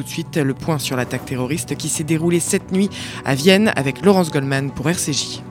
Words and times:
tout 0.00 0.04
de 0.04 0.08
suite 0.08 0.38
le 0.38 0.54
point 0.54 0.78
sur 0.78 0.96
l'attaque 0.96 1.26
terroriste 1.26 1.76
qui 1.76 1.90
s'est 1.90 2.04
déroulée 2.04 2.40
cette 2.40 2.72
nuit 2.72 2.88
à 3.26 3.34
Vienne 3.34 3.70
avec 3.76 4.02
Laurence 4.02 4.30
Goldman 4.30 4.70
pour 4.70 4.88
RCJ. 4.88 5.42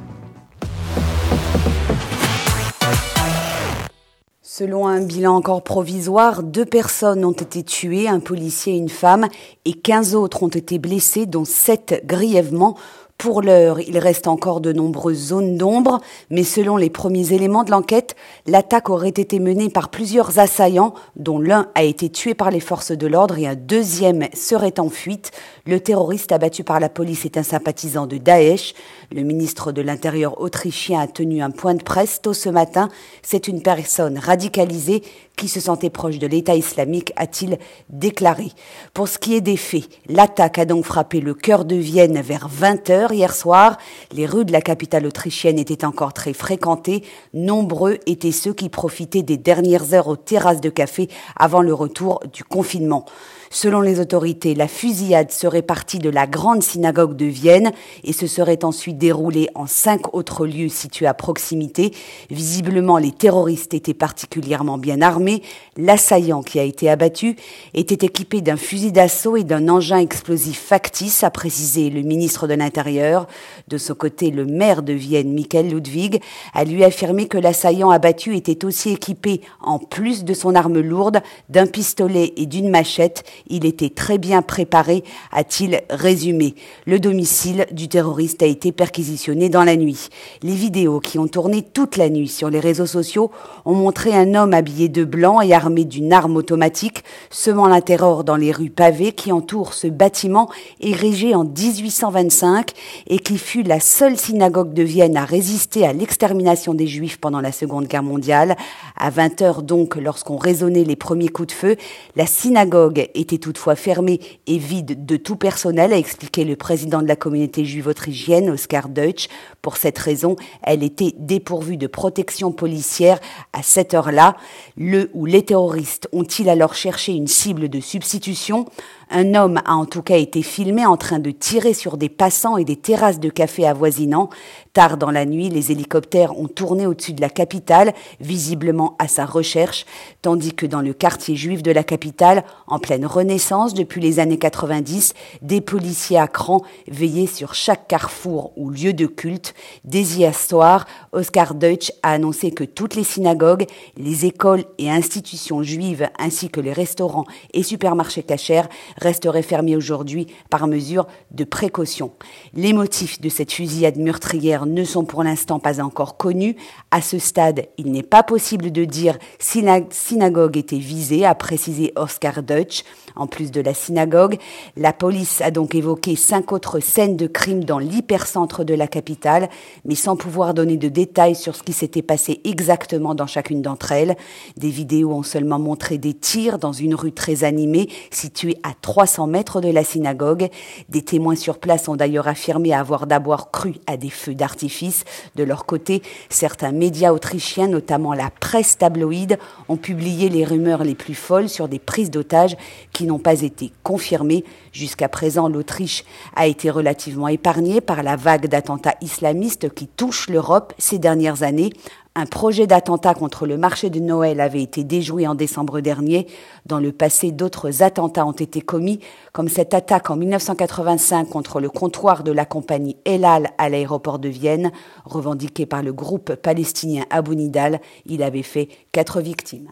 Selon 4.42 4.88
un 4.88 5.02
bilan 5.02 5.36
encore 5.36 5.64
provisoire, 5.64 6.42
deux 6.42 6.66
personnes 6.66 7.24
ont 7.26 7.32
été 7.32 7.62
tuées, 7.62 8.08
un 8.08 8.20
policier 8.20 8.74
et 8.74 8.78
une 8.78 8.90
femme, 8.90 9.28
et 9.66 9.74
15 9.74 10.16
autres 10.16 10.42
ont 10.42 10.48
été 10.48 10.80
blessés, 10.80 11.28
dont 11.28 11.46
sept 11.46 12.02
grièvement. 12.08 12.76
Pour 13.20 13.42
l'heure, 13.42 13.82
il 13.82 13.98
reste 13.98 14.28
encore 14.28 14.62
de 14.62 14.72
nombreuses 14.72 15.28
zones 15.28 15.58
d'ombre, 15.58 16.00
mais 16.30 16.46
selon 16.46 16.78
les 16.78 16.90
premiers 16.90 17.34
éléments 17.34 17.66
de 17.66 17.72
l'enquête, 17.72 18.16
l'attaque 18.48 18.90
aurait 18.90 19.10
été 19.10 19.40
menée 19.40 19.68
par 19.68 19.90
plusieurs 19.90 20.40
assaillants, 20.40 20.94
dont 21.18 21.38
l'un 21.38 21.68
a 21.76 21.84
été 21.84 22.10
tué 22.10 22.34
par 22.34 22.50
les 22.50 22.62
forces 22.62 22.94
de 22.94 23.08
l'ordre 23.08 23.38
et 23.38 23.46
un 23.46 23.56
deuxième 23.56 24.30
serait 24.34 24.80
en 24.80 24.88
fuite. 24.88 25.32
Le 25.66 25.82
terroriste 25.82 26.32
abattu 26.32 26.64
par 26.64 26.80
la 26.80 26.88
police 26.88 27.26
est 27.26 27.36
un 27.36 27.44
sympathisant 27.44 28.08
de 28.08 28.18
Daesh. 28.18 28.74
Le 29.12 29.24
ministre 29.24 29.74
de 29.74 29.82
l'Intérieur 29.82 30.40
autrichien 30.40 31.02
a 31.02 31.08
tenu 31.08 31.42
un 31.42 31.52
point 31.52 31.74
de 31.74 31.84
presse 31.84 32.22
tôt 32.22 32.34
ce 32.34 32.48
matin. 32.48 32.88
C'est 33.22 33.50
une 33.50 33.62
personne 33.62 34.18
radicalisée 34.18 35.04
qui 35.36 35.48
se 35.48 35.62
sentait 35.62 35.90
proche 35.90 36.20
de 36.20 36.28
l'État 36.28 36.56
islamique, 36.56 37.14
a-t-il 37.16 37.58
déclaré. 37.90 38.52
Pour 38.94 39.08
ce 39.08 39.18
qui 39.18 39.36
est 39.36 39.42
des 39.42 39.56
faits, 39.56 39.88
l'attaque 40.08 40.60
a 40.60 40.66
donc 40.66 40.84
frappé 40.84 41.22
le 41.22 41.34
cœur 41.34 41.64
de 41.64 41.78
Vienne 41.78 42.20
vers 42.20 42.50
20 42.50 42.90
hier 43.14 43.34
soir. 43.34 43.78
Les 44.12 44.26
rues 44.26 44.46
de 44.46 44.52
la 44.52 44.62
capitale 44.62 45.06
autrichienne 45.06 45.60
étaient 45.60 45.86
encore 45.86 46.14
très 46.14 46.34
fréquentées. 46.34 47.04
Nombreux 47.34 48.00
étaient 48.06 48.32
ceux 48.32 48.54
qui 48.54 48.70
profitaient 48.70 49.24
des 49.24 49.38
dernières 49.38 49.94
heures 49.94 50.08
aux 50.08 50.16
terrasses 50.16 50.62
de 50.62 50.70
café 50.70 51.10
avant 51.36 51.62
le 51.62 51.74
retour 51.74 52.22
du 52.32 52.44
confinement. 52.44 53.06
Selon 53.52 53.82
les 53.82 54.00
autorités, 54.00 54.54
la 54.54 54.68
fusillade 54.68 55.32
serait 55.32 55.64
partie 55.64 55.98
de 55.98 56.12
la 56.12 56.28
grande 56.28 56.62
synagogue 56.62 57.16
de 57.16 57.26
Vienne 57.26 57.72
et 58.04 58.14
se 58.14 58.28
serait 58.28 58.64
ensuite 58.64 59.00
déroulée 59.00 59.50
en 59.56 59.66
cinq 59.66 60.14
autres 60.14 60.46
lieux 60.46 60.70
situés 60.70 61.08
à 61.08 61.16
proximité. 61.16 61.92
Visiblement, 62.30 63.00
les 63.00 63.12
terroristes 63.12 63.74
étaient 63.74 63.96
particulièrement 63.96 64.78
bien 64.78 65.02
armés. 65.02 65.42
L'assaillant 65.78 66.44
qui 66.44 66.60
a 66.60 66.64
été 66.64 66.92
abattu 66.92 67.38
était 67.74 68.06
équipé 68.06 68.42
d'un 68.42 68.56
fusil 68.56 68.92
d'assaut 68.92 69.36
et 69.36 69.44
d'un 69.44 69.68
engin 69.68 69.98
explosif 69.98 70.60
factice, 70.60 71.24
a 71.24 71.32
précisé 71.32 71.90
le 71.90 72.02
ministre 72.02 72.48
de 72.48 72.54
l'Intérieur. 72.54 73.26
De 73.68 73.80
son 73.80 73.96
côté, 73.96 74.30
le 74.30 74.46
maire 74.46 74.84
de 74.84 74.94
Vienne, 74.94 75.34
Michael 75.34 75.70
Ludwig, 75.70 76.22
a 76.54 76.64
lui 76.66 76.84
affirmé 76.84 77.28
que 77.28 77.38
l'assaillant 77.40 77.90
abattu 77.90 78.36
était 78.36 78.64
aussi 78.64 78.92
équipé, 78.92 79.42
en 79.60 79.80
plus 79.80 80.24
de 80.24 80.36
son 80.36 80.54
arme 80.54 80.80
lourde, 80.80 81.22
d'un 81.50 81.66
pistolet 81.66 82.34
et 82.38 82.46
d'une 82.46 82.70
machette 82.70 83.24
il 83.48 83.66
était 83.66 83.90
très 83.90 84.18
bien 84.18 84.42
préparé, 84.42 85.04
a-t-il 85.32 85.82
résumé. 85.90 86.56
Le 86.86 87.00
domicile 87.00 87.66
du 87.72 87.88
terroriste 87.88 88.44
a 88.44 88.46
été 88.46 88.72
perquisitionné 88.72 89.50
dans 89.50 89.64
la 89.64 89.76
nuit. 89.76 90.10
Les 90.44 90.54
vidéos 90.54 91.00
qui 91.00 91.20
ont 91.20 91.28
tourné 91.28 91.62
toute 91.62 91.98
la 91.98 92.10
nuit 92.10 92.28
sur 92.28 92.50
les 92.50 92.60
réseaux 92.60 92.86
sociaux 92.86 93.32
ont 93.66 93.74
montré 93.76 94.16
un 94.16 94.36
homme 94.36 94.54
habillé 94.54 94.90
de 94.90 95.04
blanc 95.04 95.42
et 95.42 95.54
armé 95.54 95.86
d'une 95.86 96.14
arme 96.14 96.38
automatique, 96.38 97.04
semant 97.30 97.68
la 97.68 97.82
terreur 97.82 98.24
dans 98.24 98.36
les 98.36 98.52
rues 98.52 98.70
pavées 98.70 99.12
qui 99.12 99.32
entourent 99.32 99.74
ce 99.74 99.88
bâtiment 99.88 100.50
érigé 100.80 101.36
en 101.36 101.44
1825 101.44 102.72
et 103.08 103.20
qui 103.20 103.38
fut 103.38 103.64
la 103.64 103.80
seule 103.80 104.18
synagogue 104.18 104.74
de 104.74 104.84
Vienne 104.84 105.18
à 105.18 105.26
résister 105.26 105.86
à 105.86 105.94
l'extermination 105.94 106.74
des 106.74 106.88
Juifs 106.88 107.18
pendant 107.18 107.42
la 107.42 107.52
Seconde 107.52 107.88
Guerre 107.88 108.04
mondiale. 108.04 108.56
À 108.98 109.10
20 109.10 109.42
heures 109.42 109.62
donc, 109.62 109.96
lorsqu'on 109.96 110.38
résonnait 110.38 110.84
les 110.84 110.96
premiers 110.96 111.30
coups 111.30 111.50
de 111.50 111.54
feu, 111.54 111.76
la 112.16 112.26
synagogue 112.26 113.10
est 113.14 113.29
était 113.30 113.38
toutefois 113.38 113.76
fermée 113.76 114.20
et 114.48 114.58
vide 114.58 115.06
de 115.06 115.16
tout 115.16 115.36
personnel, 115.36 115.94
a 115.94 115.98
expliqué 115.98 116.46
le 116.46 116.56
président 116.56 117.02
de 117.04 117.08
la 117.08 117.16
communauté 117.16 117.64
juive 117.64 117.88
autrichienne, 117.88 118.50
Oscar 118.50 118.90
Deutsch. 118.90 119.28
Pour 119.62 119.78
cette 119.78 120.00
raison, 120.00 120.36
elle 120.64 120.82
était 120.82 121.14
dépourvue 121.18 121.78
de 121.78 121.86
protection 121.86 122.52
policière 122.52 123.20
à 123.54 123.62
cette 123.62 123.94
heure-là. 123.94 124.36
Le 124.78 125.12
ou 125.14 125.28
les 125.28 125.44
terroristes 125.44 126.10
ont-ils 126.12 126.50
alors 126.50 126.74
cherché 126.74 127.14
une 127.14 127.28
cible 127.28 127.70
de 127.70 127.80
substitution? 127.80 128.66
Un 129.10 129.34
homme 129.34 129.60
a 129.66 129.74
en 129.74 129.86
tout 129.86 130.02
cas 130.02 130.18
été 130.18 130.44
filmé 130.44 130.86
en 130.86 130.98
train 130.98 131.20
de 131.20 131.32
tirer 131.32 131.74
sur 131.74 131.98
des 131.98 132.10
passants 132.10 132.58
et 132.58 132.64
des 132.64 132.76
terrasses 132.76 133.20
de 133.20 133.30
café 133.30 133.66
avoisinants. 133.66 134.30
Tard 134.74 134.98
dans 134.98 135.10
la 135.10 135.26
nuit, 135.26 135.50
les 135.50 135.72
hélicoptères 135.72 136.38
ont 136.38 136.48
tourné 136.48 136.86
au-dessus 136.86 137.14
de 137.14 137.22
la 137.22 137.30
capitale, 137.30 137.94
visiblement 138.20 138.96
à 139.00 139.08
sa 139.08 139.26
recherche, 139.26 139.86
tandis 140.22 140.54
que 140.54 140.66
dans 140.66 140.82
le 140.82 140.94
quartier 140.94 141.36
juif 141.36 141.64
de 141.64 141.72
la 141.72 141.84
capitale, 141.84 142.44
en 142.68 142.78
pleine 142.78 143.06
renaissance 143.06 143.74
depuis 143.74 144.00
les 144.00 144.20
années 144.20 144.38
90, 144.38 145.14
des 145.42 145.62
policiers 145.62 146.20
à 146.20 146.28
cran 146.28 146.62
veillaient 146.88 147.26
sur 147.26 147.56
chaque 147.56 147.88
carrefour 147.88 148.52
ou 148.58 148.70
lieu 148.70 148.94
de 148.94 149.08
culte. 149.08 149.56
Dès 149.86 150.04
hier 150.04 150.36
soir, 150.36 150.86
Oscar 151.12 151.56
Deutsch 151.56 151.92
a 152.04 152.12
annoncé 152.12 152.52
que 152.52 152.64
toutes 152.64 152.96
les 152.96 153.04
synagogues, 153.04 153.66
les 153.98 154.26
écoles 154.26 154.66
et 154.78 154.90
institutions 154.90 155.64
juives, 155.64 156.08
ainsi 156.20 156.50
que 156.50 156.62
les 156.62 156.74
restaurants 156.74 157.26
et 157.54 157.64
supermarchés 157.64 158.24
cachers, 158.24 158.70
resterait 159.00 159.42
fermé 159.42 159.76
aujourd'hui 159.76 160.28
par 160.50 160.68
mesure 160.68 161.08
de 161.32 161.44
précaution. 161.44 162.12
Les 162.54 162.74
motifs 162.74 163.22
de 163.22 163.30
cette 163.30 163.52
fusillade 163.52 163.98
meurtrière 163.98 164.66
ne 164.66 164.84
sont 164.84 165.06
pour 165.06 165.24
l'instant 165.24 165.60
pas 165.60 165.82
encore 165.82 166.18
connus. 166.18 166.56
À 166.92 167.02
ce 167.02 167.20
stade, 167.20 167.68
il 167.78 167.92
n'est 167.92 168.04
pas 168.04 168.24
possible 168.24 168.72
de 168.72 168.86
dire 168.86 169.18
si 169.40 169.62
la 169.62 169.82
synagogue 169.90 170.58
était 170.58 170.78
visée, 170.78 171.26
a 171.26 171.36
précisé 171.36 171.94
Oscar 171.96 172.44
Deutsch. 172.44 172.84
En 173.20 173.28
plus 173.28 173.52
de 173.52 173.60
la 173.60 173.74
synagogue, 173.74 174.38
la 174.78 174.94
police 174.94 175.42
a 175.42 175.52
donc 175.52 175.76
évoqué 175.76 176.16
cinq 176.16 176.54
autres 176.54 176.80
scènes 176.80 177.18
de 177.18 177.28
crimes 177.28 177.66
dans 177.66 177.78
l'hypercentre 177.78 178.64
de 178.64 178.74
la 178.74 178.88
capitale, 178.88 179.50
mais 179.84 179.96
sans 179.96 180.16
pouvoir 180.16 180.54
donner 180.54 180.78
de 180.78 180.88
détails 180.88 181.36
sur 181.36 181.54
ce 181.54 181.62
qui 181.62 181.74
s'était 181.74 182.02
passé 182.02 182.40
exactement 182.46 183.16
dans 183.16 183.28
chacune 183.28 183.62
d'entre 183.62 183.92
elles. 183.92 184.16
Des 184.56 184.70
vidéos 184.70 185.12
ont 185.12 185.24
seulement 185.24 185.60
montré 185.60 185.98
des 185.98 186.14
tirs 186.14 186.60
dans 186.60 186.72
une 186.72 186.96
rue 186.96 187.12
très 187.12 187.44
animée 187.44 187.90
située 188.10 188.56
à 188.64 188.70
300 188.82 189.28
mètres 189.28 189.60
de 189.60 189.70
la 189.70 189.84
synagogue. 189.84 190.48
Des 190.88 191.02
témoins 191.02 191.36
sur 191.36 191.60
place 191.60 191.90
ont 191.90 191.98
d'ailleurs 191.98 192.30
affirmé 192.30 192.74
avoir 192.74 193.06
d'abord 193.06 193.52
cru 193.52 193.76
à 193.86 193.98
des 193.98 194.10
feux 194.10 194.34
d'artifice. 194.34 195.04
De 195.36 195.44
leur 195.44 195.66
côté, 195.66 196.04
certains 196.30 196.72
médias 196.72 197.12
autrichiens, 197.12 197.68
notamment 197.68 198.14
la 198.14 198.30
presse 198.30 198.78
tabloïde, 198.78 199.38
ont 199.68 199.76
publié 199.76 200.30
les 200.30 200.46
rumeurs 200.46 200.86
les 200.86 200.96
plus 200.96 201.16
folles 201.16 201.50
sur 201.50 201.68
des 201.68 201.80
prises 201.80 202.12
d'otages 202.12 202.56
qui 202.94 203.09
n'ont 203.10 203.20
pas 203.20 203.42
été 203.42 203.72
confirmées. 203.84 204.46
Jusqu'à 204.72 205.10
présent, 205.10 205.50
l'Autriche 205.50 206.06
a 206.36 206.48
été 206.48 206.70
relativement 206.70 207.28
épargnée 207.28 207.82
par 207.82 208.04
la 208.04 208.16
vague 208.16 208.48
d'attentats 208.48 208.96
islamistes 209.02 209.74
qui 209.74 209.88
touche 209.88 210.30
l'Europe 210.30 210.74
ces 210.78 211.00
dernières 211.00 211.44
années. 211.44 211.74
Un 212.16 212.26
projet 212.26 212.68
d'attentat 212.68 213.14
contre 213.14 213.46
le 213.46 213.58
marché 213.58 213.90
de 213.90 214.00
Noël 214.00 214.42
avait 214.42 214.62
été 214.62 214.84
déjoué 214.84 215.28
en 215.28 215.36
décembre 215.36 215.80
dernier. 215.80 216.28
Dans 216.66 216.80
le 216.80 216.92
passé, 216.92 217.32
d'autres 217.32 217.82
attentats 217.82 218.26
ont 218.26 218.32
été 218.32 218.62
commis, 218.62 219.00
comme 219.32 219.48
cette 219.48 219.74
attaque 219.74 220.10
en 220.10 220.16
1985 220.18 221.30
contre 221.30 221.60
le 221.60 221.70
comptoir 221.70 222.24
de 222.24 222.32
la 222.32 222.46
compagnie 222.46 222.98
Elal 223.06 223.52
à 223.58 223.70
l'aéroport 223.70 224.20
de 224.20 224.30
Vienne, 224.30 224.72
revendiquée 225.06 225.66
par 225.66 225.82
le 225.82 225.94
groupe 225.94 226.36
palestinien 226.36 227.06
Abu 227.10 227.36
Nidal. 227.36 227.80
Il 228.06 228.22
avait 228.24 228.44
fait 228.44 228.70
quatre 228.92 229.22
victimes. 229.22 229.70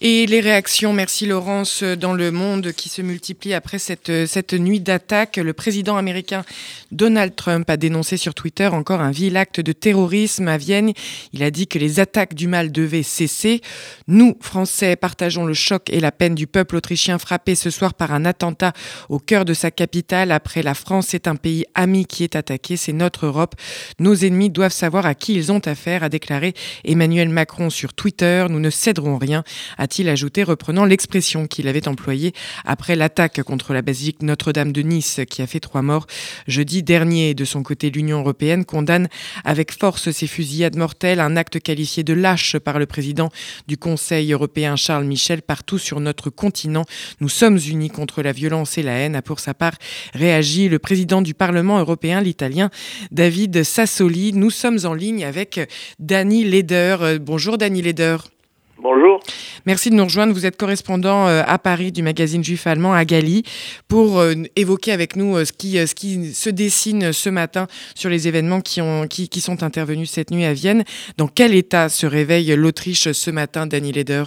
Et 0.00 0.26
les 0.26 0.40
réactions, 0.40 0.92
merci 0.92 1.24
Laurence, 1.24 1.84
dans 1.84 2.14
le 2.14 2.32
monde 2.32 2.72
qui 2.72 2.88
se 2.88 3.00
multiplient 3.00 3.54
après 3.54 3.78
cette, 3.78 4.26
cette 4.26 4.52
nuit 4.52 4.80
d'attaque. 4.80 5.36
Le 5.36 5.52
président 5.52 5.96
américain 5.96 6.44
Donald 6.90 7.36
Trump 7.36 7.70
a 7.70 7.76
dénoncé 7.76 8.16
sur 8.16 8.34
Twitter 8.34 8.66
encore 8.66 9.00
un 9.00 9.12
vil 9.12 9.36
acte 9.36 9.60
de 9.60 9.70
terrorisme 9.70 10.48
à 10.48 10.58
Vienne. 10.58 10.92
Il 11.32 11.44
a 11.44 11.52
dit 11.52 11.68
que 11.68 11.78
les 11.78 12.00
attaques 12.00 12.34
du 12.34 12.48
mal 12.48 12.72
devaient 12.72 13.04
cesser. 13.04 13.60
Nous, 14.08 14.36
Français, 14.40 14.96
partageons 14.96 15.46
le 15.46 15.54
choc 15.54 15.88
et 15.90 16.00
la 16.00 16.10
peine 16.10 16.34
du 16.34 16.48
peuple 16.48 16.74
autrichien 16.74 17.18
frappé 17.18 17.54
ce 17.54 17.70
soir 17.70 17.94
par 17.94 18.12
un 18.12 18.24
attentat 18.24 18.72
au 19.08 19.20
cœur 19.20 19.44
de 19.44 19.54
sa 19.54 19.70
capitale. 19.70 20.32
Après 20.32 20.64
la 20.64 20.74
France, 20.74 21.06
c'est 21.10 21.28
un 21.28 21.36
pays 21.36 21.66
ami 21.76 22.04
qui 22.04 22.24
est 22.24 22.34
attaqué, 22.34 22.76
c'est 22.76 22.92
notre 22.92 23.26
Europe. 23.26 23.54
Nos 24.00 24.16
ennemis 24.16 24.50
doivent 24.50 24.72
savoir 24.72 25.06
à 25.06 25.14
qui 25.14 25.34
ils 25.34 25.52
ont 25.52 25.60
affaire, 25.60 26.02
a 26.02 26.08
déclaré 26.08 26.52
Emmanuel 26.84 27.28
Macron 27.28 27.70
sur 27.70 27.94
Twitter. 27.94 28.46
Nous 28.50 28.58
ne 28.58 28.70
céderons 28.70 29.18
rien 29.18 29.44
a-t-il 29.84 30.08
ajouté, 30.08 30.42
reprenant 30.44 30.86
l'expression 30.86 31.46
qu'il 31.46 31.68
avait 31.68 31.88
employée 31.88 32.32
après 32.64 32.96
l'attaque 32.96 33.42
contre 33.42 33.74
la 33.74 33.82
basilique 33.82 34.22
Notre-Dame 34.22 34.72
de 34.72 34.80
Nice 34.80 35.20
qui 35.28 35.42
a 35.42 35.46
fait 35.46 35.60
trois 35.60 35.82
morts 35.82 36.06
jeudi 36.48 36.82
dernier. 36.82 37.34
De 37.34 37.44
son 37.44 37.62
côté, 37.62 37.90
l'Union 37.90 38.20
européenne 38.20 38.64
condamne 38.64 39.08
avec 39.44 39.72
force 39.72 40.10
ces 40.10 40.26
fusillades 40.26 40.76
mortelles, 40.76 41.20
un 41.20 41.36
acte 41.36 41.60
qualifié 41.60 42.02
de 42.02 42.14
lâche 42.14 42.56
par 42.56 42.78
le 42.78 42.86
président 42.86 43.28
du 43.68 43.76
Conseil 43.76 44.32
européen 44.32 44.74
Charles 44.76 45.04
Michel 45.04 45.42
partout 45.42 45.78
sur 45.78 46.00
notre 46.00 46.30
continent. 46.30 46.86
Nous 47.20 47.28
sommes 47.28 47.58
unis 47.58 47.90
contre 47.90 48.22
la 48.22 48.32
violence 48.32 48.78
et 48.78 48.82
la 48.82 48.92
haine, 48.92 49.16
a 49.16 49.22
pour 49.22 49.38
sa 49.38 49.52
part 49.52 49.74
réagi 50.14 50.70
le 50.70 50.78
président 50.78 51.20
du 51.20 51.34
Parlement 51.34 51.78
européen, 51.78 52.22
l'italien 52.22 52.70
David 53.10 53.62
Sassoli. 53.64 54.32
Nous 54.32 54.50
sommes 54.50 54.78
en 54.84 54.94
ligne 54.94 55.26
avec 55.26 55.60
Dany 55.98 56.44
Leder. 56.44 57.18
Bonjour 57.20 57.58
Dany 57.58 57.82
Leder. 57.82 58.33
Bonjour. 58.78 59.20
Merci 59.66 59.90
de 59.90 59.94
nous 59.94 60.04
rejoindre. 60.04 60.32
Vous 60.32 60.46
êtes 60.46 60.58
correspondant 60.58 61.26
à 61.26 61.58
Paris 61.58 61.92
du 61.92 62.02
magazine 62.02 62.42
juif 62.42 62.66
allemand 62.66 62.92
à 62.92 63.04
Gali 63.04 63.42
pour 63.88 64.22
évoquer 64.56 64.92
avec 64.92 65.16
nous 65.16 65.44
ce 65.44 65.52
qui, 65.52 65.78
ce 65.86 65.94
qui 65.94 66.26
se 66.34 66.50
dessine 66.50 67.12
ce 67.12 67.30
matin 67.30 67.66
sur 67.94 68.10
les 68.10 68.28
événements 68.28 68.60
qui, 68.60 68.82
ont, 68.82 69.06
qui, 69.06 69.28
qui 69.28 69.40
sont 69.40 69.62
intervenus 69.62 70.10
cette 70.10 70.30
nuit 70.30 70.44
à 70.44 70.52
Vienne. 70.52 70.84
Dans 71.16 71.28
quel 71.28 71.54
état 71.54 71.88
se 71.88 72.06
réveille 72.06 72.54
l'Autriche 72.56 73.12
ce 73.12 73.30
matin, 73.30 73.66
Danny 73.66 73.92
Leder 73.92 74.24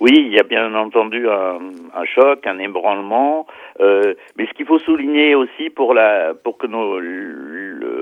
oui, 0.00 0.12
il 0.14 0.32
y 0.32 0.38
a 0.38 0.44
bien 0.44 0.74
entendu 0.74 1.28
un, 1.28 1.58
un 1.94 2.04
choc, 2.04 2.46
un 2.46 2.58
ébranlement, 2.60 3.46
euh, 3.80 4.14
mais 4.36 4.46
ce 4.46 4.52
qu'il 4.52 4.66
faut 4.66 4.78
souligner 4.78 5.34
aussi 5.34 5.70
pour 5.70 5.92
la 5.92 6.34
pour 6.34 6.56
que 6.56 6.68
nos 6.68 7.00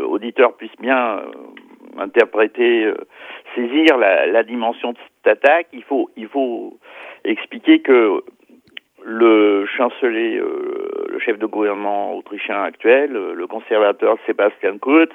auditeurs 0.06 0.54
puissent 0.56 0.78
bien 0.78 1.18
euh, 1.18 1.22
interpréter, 1.98 2.84
euh, 2.84 2.96
saisir 3.54 3.96
la, 3.96 4.26
la, 4.26 4.42
dimension 4.42 4.92
attaque, 5.26 5.68
il 5.72 5.82
faut 5.82 6.78
expliquer 7.24 7.80
que 7.80 8.22
le 9.02 9.66
chancelier, 9.66 10.36
euh, 10.36 11.06
le 11.08 11.18
chef 11.20 11.38
de 11.38 11.46
gouvernement 11.46 12.16
autrichien 12.16 12.62
actuel, 12.62 13.12
le 13.12 13.46
conservateur 13.46 14.16
Sebastian 14.26 14.78
Kurz, 14.78 15.12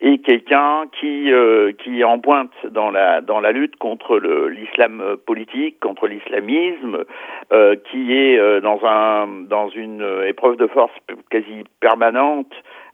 et 0.00 0.18
quelqu'un 0.18 0.84
qui 1.00 1.32
euh, 1.32 1.72
qui 1.72 2.00
est 2.00 2.04
en 2.04 2.18
pointe 2.18 2.52
dans 2.70 2.90
la 2.90 3.20
dans 3.20 3.40
la 3.40 3.52
lutte 3.52 3.76
contre 3.76 4.18
l'islam 4.48 5.16
politique, 5.26 5.80
contre 5.80 6.06
l'islamisme, 6.06 7.04
euh, 7.52 7.76
qui 7.90 8.12
est 8.12 8.38
euh, 8.38 8.60
dans 8.60 8.80
un 8.84 9.26
dans 9.48 9.68
une 9.70 10.04
épreuve 10.26 10.56
de 10.56 10.66
force 10.66 10.92
quasi 11.30 11.64
permanente 11.80 12.52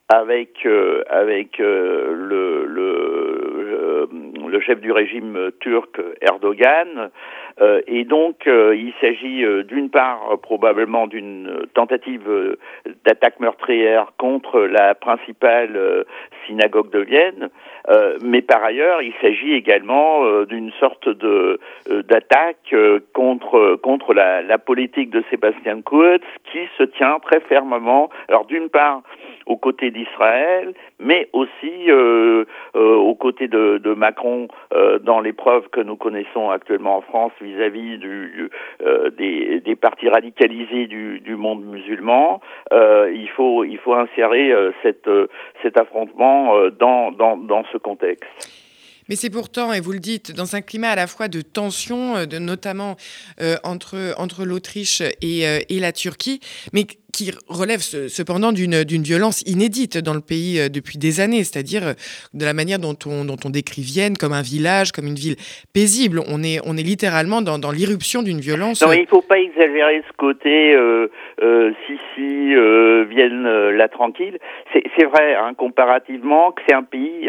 avec 0.09 0.67
avec 1.09 1.59
le, 1.59 2.65
le 2.67 3.02
chef 4.63 4.81
du 4.81 4.93
régime 4.93 5.51
turc 5.61 6.01
Erdogan. 6.21 7.11
Euh, 7.61 7.83
et 7.87 8.05
donc, 8.05 8.47
euh, 8.47 8.75
il 8.75 8.93
s'agit 9.01 9.45
euh, 9.45 9.63
d'une 9.63 9.91
part 9.91 10.39
probablement 10.43 11.07
d'une 11.07 11.67
tentative 11.75 12.57
d'attaque 13.05 13.41
meurtrière 13.41 14.13
contre 14.19 14.61
la 14.61 14.95
principale 14.95 16.05
synagogue 16.47 16.91
de 16.91 17.01
Vienne, 17.01 17.51
mais 18.23 18.43
par 18.43 18.63
ailleurs, 18.63 19.03
il 19.03 19.13
s'agit 19.21 19.53
également 19.55 20.45
d'une 20.45 20.73
sorte 20.81 21.09
de 21.09 21.59
d'attaque 21.89 22.75
contre 23.13 23.77
contre 23.83 24.15
la, 24.15 24.43
la, 24.43 24.59
politique 24.59 25.11
de 25.11 25.23
Sébastien 25.31 25.83
Kurz, 25.83 26.21
qui 26.51 26.61
se 26.79 26.85
tient 26.85 27.19
très 27.21 27.41
fermement. 27.41 28.11
Alors 28.29 28.45
d'une 28.47 28.69
part 28.69 29.03
aux 29.47 29.57
côtés 29.57 29.91
d'Israël, 29.91 30.73
mais 31.01 31.29
aussi 31.33 31.91
euh, 31.91 32.45
euh, 32.77 32.95
aux 32.95 33.15
côtés 33.15 33.49
de, 33.49 33.79
de 33.79 33.93
Macron 33.93 34.49
euh, 34.73 34.99
dans 34.99 35.21
l'épreuve 35.21 35.69
que 35.71 35.81
nous 35.81 35.97
connaissons 35.97 36.51
actuellement 36.51 36.99
en 36.99 37.01
France 37.01 37.33
vis-à-vis 37.41 37.99
du, 37.99 38.51
euh, 38.85 39.11
des, 39.11 39.61
des 39.61 39.77
partis 39.77 40.09
radicalisés 40.09 40.87
du, 40.87 41.21
du 41.21 41.37
monde 41.37 41.65
musulman. 41.65 42.41
Euh, 42.73 43.11
il 43.15 43.29
faut 43.31 43.65
il 43.65 43.79
faut 43.79 43.95
insérer 43.95 44.53
cette, 44.83 45.11
cet 45.63 45.79
affrontement 45.79 46.55
dans, 46.79 47.11
dans, 47.13 47.37
dans 47.37 47.65
ce 47.73 47.79
contexte. 47.79 48.27
Mais 49.09 49.17
c'est 49.17 49.31
pourtant, 49.31 49.73
et 49.73 49.81
vous 49.81 49.93
le 49.93 49.99
dites, 49.99 50.33
dans 50.33 50.55
un 50.55 50.61
climat 50.61 50.91
à 50.91 50.97
la 50.97 51.07
fois 51.07 51.29
de 51.29 51.41
tension, 51.41 52.25
de, 52.25 52.39
notamment 52.39 52.97
euh, 53.41 53.57
entre, 53.65 54.15
entre 54.17 54.45
l'Autriche 54.45 55.01
et, 55.01 55.47
euh, 55.47 55.59
et, 55.69 55.81
la 55.81 55.93
Turquie, 55.93 56.41
mais 56.73 56.85
qui 57.13 57.31
relève 57.47 57.81
cependant 57.81 58.53
d'une 58.53 59.03
violence 59.03 59.43
inédite 59.43 59.99
dans 59.99 60.15
le 60.15 60.21
pays 60.21 60.59
euh, 60.59 60.69
depuis 60.69 60.99
des 60.99 61.21
années, 61.21 61.45
c'est-à-dire 61.45 61.95
de 62.33 62.45
la 62.45 62.55
manière 62.55 62.79
dont 62.79 62.97
on, 63.05 63.25
dont 63.25 63.37
on 63.45 63.51
décrit 63.51 63.83
Vienne 63.83 64.17
comme 64.17 64.33
un 64.33 64.43
village, 64.43 64.93
comme 64.93 65.07
une 65.07 65.17
ville 65.17 65.37
paisible. 65.75 66.23
On 66.29 66.43
est, 66.43 66.61
on 66.65 66.77
est 66.77 66.83
littéralement 66.83 67.43
dans, 67.43 67.59
dans 67.59 67.73
l'irruption 67.73 68.23
d'une 68.23 68.41
violence. 68.41 68.83
Non, 68.83 68.93
il 68.93 69.03
ne 69.03 69.07
faut 69.07 69.21
pas 69.21 69.39
exagérer 69.39 70.03
ce 70.09 70.17
côté 70.17 70.77
euh, 71.43 71.53
euh, 71.53 71.73
si, 71.87 71.99
si, 72.15 72.55
euh, 72.55 73.05
Vienne 73.09 73.47
la 73.71 73.89
tranquille. 73.89 74.39
C'est 74.73 75.05
vrai, 75.05 75.35
hein, 75.35 75.55
comparativement, 75.55 76.53
que 76.53 76.63
c'est 76.67 76.75
un 76.75 76.83
pays 76.83 77.29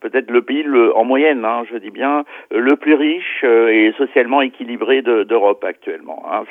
peut-être 0.00 0.30
le 0.30 0.42
pays 0.42 0.64
le, 0.64 0.96
en 0.96 1.04
moyenne, 1.04 1.44
hein, 1.44 1.62
je 1.70 1.76
dis 1.76 1.90
bien, 1.90 2.24
le 2.50 2.74
plus 2.76 2.94
riche 2.94 3.44
et 3.44 3.92
socialement 3.96 4.40
équilibré 4.42 5.02
d'Europe 5.02 5.64
actuellement. 5.64 6.24
Hein. 6.30 6.44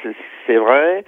C'est 0.48 0.56
vrai. 0.56 1.04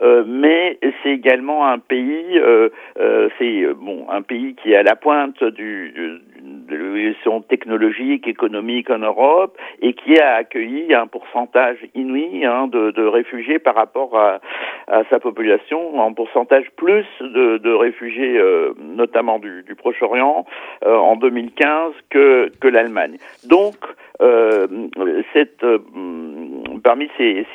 Euh, 0.00 0.22
mais 0.26 0.78
c'est 1.02 1.10
également 1.10 1.66
un 1.66 1.78
pays, 1.78 2.38
euh, 2.38 2.68
euh, 3.00 3.28
c'est 3.38 3.66
bon, 3.74 4.06
un 4.08 4.22
pays 4.22 4.54
qui 4.54 4.72
est 4.72 4.76
à 4.76 4.84
la 4.84 4.94
pointe 4.94 5.42
du, 5.42 5.92
de 6.48 6.76
l'évolution 6.76 7.40
technologique, 7.42 8.26
économique 8.26 8.90
en 8.90 8.98
Europe, 8.98 9.56
et 9.80 9.92
qui 9.94 10.18
a 10.18 10.34
accueilli 10.34 10.94
un 10.94 11.06
pourcentage 11.06 11.78
inouï 11.94 12.44
hein, 12.44 12.66
de, 12.66 12.90
de, 12.90 13.04
réfugiés 13.04 13.58
par 13.58 13.74
rapport 13.74 14.18
à, 14.18 14.40
à, 14.86 15.04
sa 15.10 15.20
population, 15.20 15.98
en 16.00 16.12
pourcentage 16.12 16.70
plus 16.76 17.06
de, 17.20 17.58
de 17.58 17.72
réfugiés, 17.72 18.40
notamment 18.80 19.38
du, 19.38 19.62
du 19.62 19.74
Proche-Orient, 19.74 20.46
en 20.84 21.16
2015 21.16 21.92
que, 22.10 22.50
que 22.60 22.68
l'Allemagne. 22.68 23.16
Donc, 23.48 23.76
cette 25.32 25.64
parmi 26.82 27.08
ces, 27.16 27.46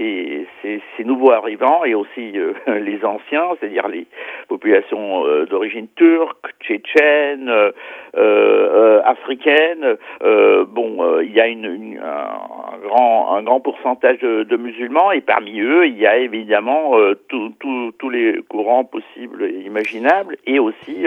nouveaux 1.04 1.32
arrivants 1.32 1.84
et 1.86 1.94
aussi 1.94 2.38
euh, 2.38 2.54
les 2.80 3.04
anciens, 3.04 3.50
c'est-à-dire 3.60 3.88
les 3.88 4.08
populations 4.48 5.26
euh, 5.26 5.46
d'origine 5.46 5.88
turque, 5.96 6.54
tchétchène, 6.62 7.52
euh, 8.16 9.02
africaine, 9.04 9.98
bon, 10.68 11.22
il 11.22 11.32
y 11.34 11.42
a 11.42 11.46
un, 11.46 12.78
grand, 12.88 13.36
un 13.36 13.44
grand 13.44 13.60
pourcentage 13.60 14.20
de, 14.20 14.44
de, 14.44 14.58
musulmans 14.58 15.12
et 15.12 15.22
parmi 15.22 15.60
eux, 15.60 15.88
il 15.88 15.98
y 15.98 16.08
a 16.08 16.18
évidemment 16.18 16.94
tous 17.28 18.10
les 18.10 18.40
courants 18.50 18.86
possibles 18.86 19.44
et 19.44 19.62
imaginables 19.66 20.38
et 20.46 20.60
aussi 20.60 21.06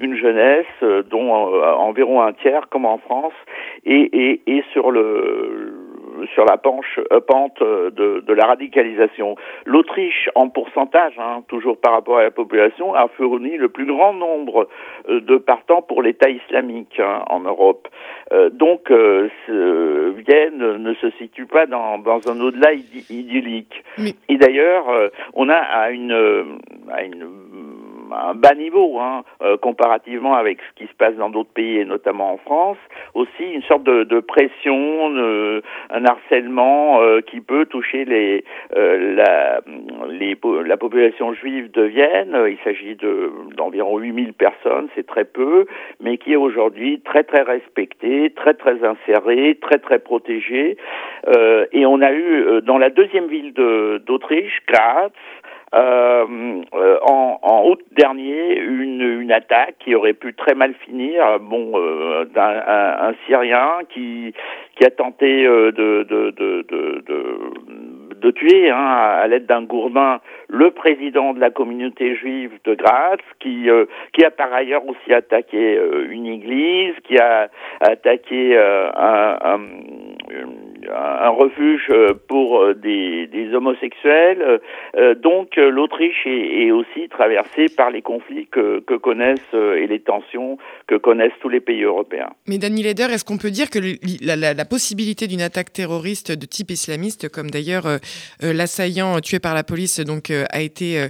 une 0.00 0.16
jeunesse 0.16 0.66
dont 1.10 1.32
environ 1.32 2.22
un 2.22 2.32
tiers, 2.32 2.68
comme 2.70 2.86
en 2.86 2.98
France, 2.98 3.34
et, 3.84 4.00
et, 4.12 4.40
et 4.46 4.64
sur 4.72 4.90
le 4.90 5.81
sur 6.34 6.44
la 6.44 6.56
penche, 6.56 7.00
euh, 7.12 7.20
pente 7.20 7.60
euh, 7.62 7.90
de, 7.90 8.20
de, 8.26 8.32
la 8.32 8.46
radicalisation. 8.46 9.36
L'Autriche, 9.64 10.28
en 10.34 10.48
pourcentage, 10.48 11.14
hein, 11.18 11.42
toujours 11.48 11.78
par 11.78 11.92
rapport 11.92 12.18
à 12.18 12.22
la 12.22 12.30
population, 12.30 12.94
a 12.94 13.08
fourni 13.08 13.56
le 13.56 13.68
plus 13.68 13.86
grand 13.86 14.12
nombre 14.12 14.68
euh, 15.08 15.20
de 15.20 15.36
partants 15.36 15.82
pour 15.82 16.02
l'État 16.02 16.30
islamique 16.30 17.00
hein, 17.00 17.22
en 17.28 17.40
Europe. 17.40 17.88
donc, 18.52 18.90
Vienne 18.90 20.76
ne 20.78 20.94
se 20.94 21.10
situe 21.18 21.46
pas 21.46 21.66
dans, 21.66 21.98
dans 21.98 22.30
un 22.30 22.40
au-delà 22.40 22.72
idyllique. 22.72 23.84
Et 24.28 24.36
d'ailleurs, 24.36 24.86
on 25.34 25.48
a 25.48 25.56
à 25.56 25.90
une, 25.90 26.60
à 26.90 27.02
une 27.02 27.28
un 28.12 28.34
bas 28.34 28.54
niveau 28.54 28.98
hein, 28.98 29.24
euh, 29.42 29.56
comparativement 29.56 30.34
avec 30.34 30.58
ce 30.60 30.82
qui 30.82 30.88
se 30.88 30.94
passe 30.94 31.14
dans 31.16 31.30
d'autres 31.30 31.52
pays 31.52 31.78
et 31.78 31.84
notamment 31.84 32.32
en 32.32 32.38
France. 32.38 32.78
Aussi 33.14 33.44
une 33.52 33.62
sorte 33.62 33.84
de, 33.84 34.04
de 34.04 34.20
pression, 34.20 35.10
de, 35.10 35.62
un 35.90 36.04
harcèlement 36.04 37.02
euh, 37.02 37.20
qui 37.20 37.40
peut 37.40 37.66
toucher 37.66 38.04
les, 38.04 38.44
euh, 38.76 39.14
la, 39.14 39.60
les, 40.08 40.36
la 40.64 40.76
population 40.76 41.34
juive 41.34 41.70
de 41.70 41.82
Vienne. 41.82 42.36
Il 42.48 42.58
s'agit 42.64 42.96
de 42.96 43.30
d'environ 43.56 43.98
8000 43.98 44.32
personnes, 44.32 44.88
c'est 44.94 45.06
très 45.06 45.24
peu, 45.24 45.66
mais 46.00 46.18
qui 46.18 46.32
est 46.32 46.36
aujourd'hui 46.36 47.00
très 47.00 47.24
très 47.24 47.42
respectée, 47.42 48.30
très 48.30 48.54
très 48.54 48.84
insérée, 48.84 49.58
très 49.60 49.78
très 49.78 49.98
protégée. 49.98 50.76
et 51.72 51.86
on 51.86 52.00
a 52.00 52.12
eu 52.12 52.62
dans 52.62 52.78
la 52.78 52.90
deuxième 52.90 53.26
ville 53.26 53.52
d'Autriche, 53.52 54.62
Graz, 54.68 55.08
euh, 55.08 55.08
euh, 55.08 55.41
en, 55.72 57.38
en, 57.42 57.68
août 57.68 57.80
dernier 57.92 58.58
une, 58.58 59.00
une, 59.20 59.32
attaque 59.32 59.76
qui 59.78 59.94
aurait 59.94 60.12
pu 60.12 60.34
très 60.34 60.54
mal 60.54 60.74
finir. 60.84 61.38
Bon, 61.40 61.72
euh, 61.74 62.24
d'un 62.26 62.42
un, 62.42 63.08
un, 63.08 63.14
Syrien 63.26 63.80
qui 63.88 64.34
qui 64.76 64.84
a 64.84 64.90
tenté 64.90 65.46
euh, 65.46 65.72
de, 65.72 66.02
de, 66.08 66.30
de, 66.30 66.64
de, 66.68 68.14
de 68.16 68.30
tuer 68.30 68.70
hein, 68.70 68.76
à 68.76 69.26
l'aide 69.26 69.46
d'un 69.46 69.62
gourdin 69.62 70.20
le 70.48 70.70
président 70.70 71.32
de 71.32 71.40
la 71.40 71.50
communauté 71.50 72.16
juive 72.16 72.52
de 72.64 72.74
Graz, 72.74 73.16
qui 73.40 73.68
qui 74.12 74.24
a 74.24 74.30
par 74.30 74.52
ailleurs 74.52 74.86
aussi 74.86 75.12
attaqué 75.12 75.80
une 76.10 76.26
église, 76.26 76.94
qui 77.04 77.18
a 77.18 77.48
attaqué 77.80 78.58
un, 78.58 79.38
un 79.42 79.60
un 80.90 81.30
refuge 81.30 81.86
euh, 81.90 82.14
pour 82.28 82.60
euh, 82.60 82.74
des, 82.74 83.26
des 83.26 83.54
homosexuels. 83.54 84.60
Euh, 84.96 85.14
donc 85.14 85.56
l'Autriche 85.56 86.26
est, 86.26 86.66
est, 86.66 86.70
aussi 86.70 87.08
traversée 87.08 87.66
par 87.76 87.90
les 87.90 88.02
conflits 88.02 88.46
que, 88.46 88.80
que 88.80 88.94
connaissent 88.94 89.40
et 89.52 89.86
les 89.86 90.00
tensions 90.00 90.58
que 90.86 90.94
connaissent 90.94 91.32
tous 91.40 91.48
les 91.48 91.60
pays 91.60 91.82
européens. 91.82 92.30
Mais 92.46 92.58
Dany 92.58 92.82
Leder, 92.82 93.12
est-ce 93.12 93.24
qu'on 93.24 93.38
peut 93.38 93.50
dire 93.50 93.70
que 93.70 93.78
la, 94.24 94.36
la, 94.36 94.54
la 94.54 94.64
possibilité 94.64 95.26
d'une 95.26 95.40
attaque 95.40 95.72
terroriste 95.72 96.32
de 96.32 96.46
type 96.46 96.70
islamiste, 96.70 97.28
comme 97.28 97.50
d'ailleurs 97.50 97.84
l'assaillant 98.42 99.20
tué 99.20 99.38
par 99.38 99.54
la 99.54 99.62
police 99.62 100.00
donc 100.00 100.30
a 100.30 100.60
été 100.60 101.08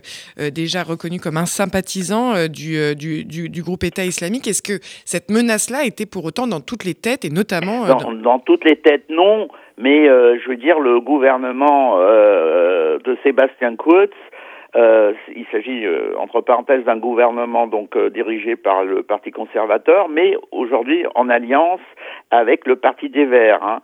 déjà 0.53 0.83
reconnu 0.83 1.19
comme 1.19 1.37
un 1.37 1.47
sympathisant 1.47 2.49
du, 2.49 2.95
du, 2.97 3.25
du, 3.25 3.49
du, 3.49 3.63
groupe 3.63 3.85
État 3.85 4.05
islamique, 4.05 4.47
est-ce 4.47 4.63
que 4.63 4.79
cette 5.05 5.31
menace-là 5.31 5.85
était 5.85 6.07
pour 6.07 6.25
autant 6.25 6.47
dans 6.47 6.61
toutes 6.61 6.85
les 6.85 6.95
têtes 6.95 7.25
et 7.25 7.31
notamment 7.31 7.87
dans... 7.87 8.13
dans 8.13 8.39
toutes 8.39 8.65
les 8.65 8.77
têtes, 8.77 9.09
non 9.09 9.49
mais 9.79 10.07
je 10.07 10.49
veux 10.49 10.57
dire 10.57 10.81
le 10.81 11.01
gouvernement 11.01 11.99
de 11.99 13.17
Sébastien 13.23 13.77
Kurz 13.77 14.11
euh, 14.75 15.13
il 15.37 15.45
s'agit, 15.53 15.85
euh, 15.85 16.15
entre 16.19 16.41
parenthèses, 16.41 16.85
d'un 16.85 16.97
gouvernement 16.97 17.67
donc 17.67 17.95
euh, 17.95 18.09
dirigé 18.09 18.57
par 18.57 18.85
le 18.85 19.03
Parti 19.03 19.31
conservateur, 19.31 20.09
mais 20.09 20.35
aujourd'hui 20.51 21.05
en 21.15 21.29
alliance 21.29 21.81
avec 22.31 22.67
le 22.67 22.77
Parti 22.77 23.11
des 23.11 23.27
Verts. 23.27 23.63
Hein. 23.63 23.81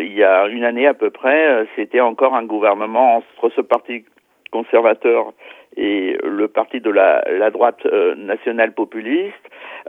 il 0.00 0.12
y 0.12 0.22
a 0.22 0.46
une 0.48 0.64
année 0.64 0.86
à 0.86 0.94
peu 0.94 1.10
près, 1.10 1.66
c'était 1.76 2.00
encore 2.00 2.34
un 2.34 2.44
gouvernement 2.44 3.16
entre 3.16 3.48
ce 3.54 3.62
Parti 3.62 4.04
conservateur 4.50 5.32
et 5.76 6.16
le 6.22 6.48
parti 6.48 6.80
de 6.80 6.90
la, 6.90 7.24
la 7.30 7.50
droite 7.50 7.86
nationale 8.16 8.72
populiste. 8.72 9.34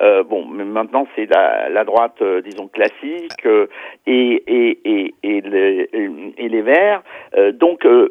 Euh, 0.01 0.23
bon, 0.23 0.45
mais 0.45 0.63
maintenant 0.63 1.07
c'est 1.15 1.25
la, 1.25 1.67
la, 1.69 1.83
droite, 1.83 2.21
euh, 2.21 2.41
disons 2.41 2.67
classique, 2.67 3.45
euh, 3.45 3.67
et, 4.07 4.43
et, 4.47 4.79
et, 4.85 5.13
et, 5.23 5.41
les, 5.41 5.89
et 6.37 6.49
les 6.49 6.61
Verts. 6.61 7.01
Euh, 7.35 7.51
donc 7.51 7.85
eux, 7.85 8.09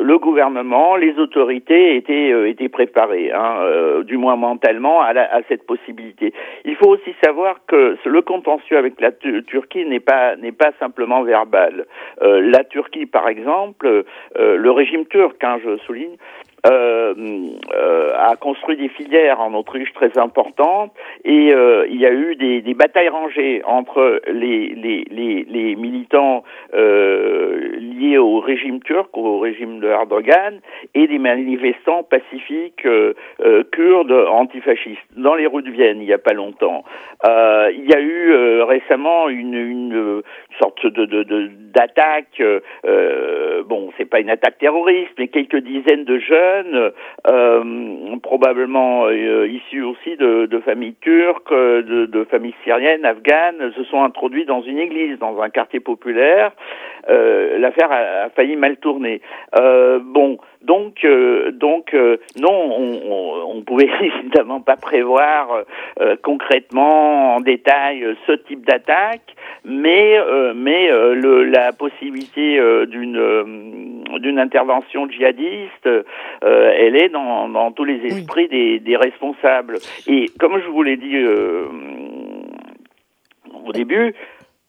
le 0.00 0.18
gouvernement, 0.18 0.96
les 0.96 1.16
autorités 1.18 1.96
étaient 1.96 2.50
étaient 2.50 2.68
préparés, 2.68 3.30
hein, 3.32 4.02
du 4.02 4.16
moins 4.16 4.36
mentalement, 4.36 5.00
à, 5.00 5.12
la, 5.12 5.32
à, 5.32 5.42
cette 5.48 5.64
possibilité. 5.64 6.32
Il 6.64 6.74
faut 6.76 6.88
aussi 6.88 7.14
savoir 7.22 7.60
que 7.66 7.96
le 8.04 8.22
contentieux 8.22 8.76
avec 8.76 9.00
la 9.00 9.12
Turquie 9.12 9.84
n'est 9.86 10.00
pas 10.00 10.36
n'est 10.36 10.52
pas 10.52 10.72
simplement 10.80 11.22
verbal. 11.22 11.86
la 12.20 12.64
Turquie, 12.64 13.06
par 13.06 13.28
exemple, 13.28 14.04
le 14.36 14.70
régime 14.70 15.06
turc, 15.06 15.42
hein, 15.44 15.58
je 15.64 15.76
souligne, 15.78 16.16
euh, 16.64 17.14
euh, 17.74 18.12
a 18.16 18.36
construit 18.36 18.76
des 18.76 18.88
filières 18.88 19.40
en 19.40 19.52
Autriche 19.54 19.92
très 19.94 20.16
importantes 20.16 20.92
et 21.24 21.52
euh, 21.52 21.86
il 21.90 22.00
y 22.00 22.06
a 22.06 22.12
eu 22.12 22.36
des, 22.36 22.60
des, 22.60 22.74
batailles 22.74 23.08
rangées 23.08 23.62
entre 23.64 24.22
les, 24.28 24.68
les, 24.68 25.04
les, 25.10 25.44
les 25.48 25.74
militants 25.74 26.44
euh, 26.74 27.76
liés 27.78 28.18
au 28.18 28.38
régime 28.38 28.80
turc, 28.80 29.08
au 29.16 29.40
régime 29.40 29.80
de 29.80 29.88
Erdogan, 29.88 30.60
et 30.94 31.08
des 31.08 31.18
manifestants 31.18 32.04
pacifiques 32.04 32.86
euh, 32.86 33.14
kurdes 33.72 34.12
antifascistes 34.12 35.00
dans 35.16 35.34
les 35.34 35.48
rues 35.48 35.62
de 35.62 35.70
Vienne 35.70 36.00
il 36.00 36.06
n'y 36.06 36.12
a 36.12 36.18
pas 36.18 36.32
longtemps. 36.32 36.84
il 37.24 37.90
y 37.90 37.94
a 37.94 38.00
eu 38.00 38.62
récemment 38.62 39.28
une, 39.28 39.54
une 39.54 40.22
sorte 40.60 40.86
de, 40.86 41.06
de, 41.06 41.50
bon, 43.66 43.90
c'est 43.96 44.04
pas 44.04 44.20
une 44.20 44.30
attaque 44.30 44.58
terroriste, 44.58 45.12
mais 45.18 45.28
quelques 45.28 45.58
dizaines 45.58 46.04
de 46.04 46.18
jeunes 46.18 46.92
euh, 47.30 48.16
probablement 48.22 49.06
euh, 49.06 49.46
issus 49.48 49.82
aussi 49.82 50.16
de, 50.16 50.62
familles 50.64 50.96
turques, 51.00 51.52
de, 51.52 52.06
de, 52.06 52.24
familles 52.24 52.54
syriennes, 52.64 53.04
afghanes, 53.04 53.72
se 53.76 53.84
sont 53.84 54.02
introduits 54.02 54.44
dans 54.44 54.62
une 54.62 54.78
église, 54.78 55.18
dans 55.18 55.40
un 55.40 55.50
quartier 55.50 55.80
populaire. 55.80 56.52
Euh, 57.08 57.58
L'affaire 57.58 57.90
a, 57.90 58.30
failli 58.30 58.56
mal 58.56 58.76
tourner. 58.76 59.20
Euh, 59.58 59.98
bon, 60.02 60.38
donc, 60.64 61.04
euh, 61.04 61.50
donc 61.52 61.94
non, 62.36 62.50
on, 62.50 63.56
on, 63.56 63.62
pouvait 63.62 63.88
évidemment 64.00 64.60
pas 64.60 64.76
prévoir 64.76 65.64
concrètement 66.22 67.36
en 67.36 67.40
détail 67.40 68.04
ce 68.26 68.32
type 68.32 68.66
d'attaque, 68.66 69.34
mais 69.64 70.18
mais 70.54 70.88
le, 70.88 71.44
la 71.44 71.72
possibilité 71.72 72.60
d'une 72.86 74.02
d'une 74.18 74.38
intervention 74.38 75.08
djihadiste, 75.08 75.86
euh, 75.86 76.72
elle 76.76 76.96
est 76.96 77.08
dans, 77.08 77.48
dans, 77.48 77.72
tous 77.72 77.84
les 77.84 78.00
esprits 78.06 78.48
des, 78.48 78.78
des, 78.78 78.96
responsables. 78.96 79.78
Et 80.06 80.30
comme 80.38 80.60
je 80.60 80.68
vous 80.68 80.82
l'ai 80.82 80.96
dit 80.96 81.16
euh, 81.16 81.66
au 83.66 83.72
début, 83.72 84.14